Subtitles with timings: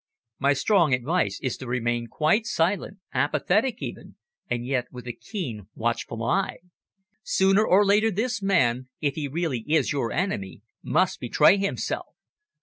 [0.39, 4.15] My strong advice is to remain quite silent, apathetic even,
[4.49, 6.57] and yet with a keen, watchful eye.
[7.21, 12.15] Sooner or later this man, if he really is your enemy, must betray himself.